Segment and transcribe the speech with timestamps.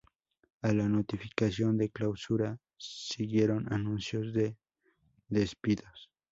[0.63, 4.57] A la notificación de clausura siguieron anuncios de
[5.27, 6.09] despidos.